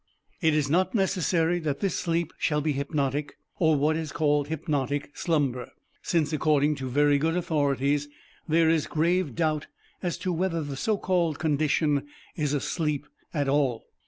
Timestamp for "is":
0.55-0.67, 3.95-4.11, 8.67-8.87, 12.35-12.51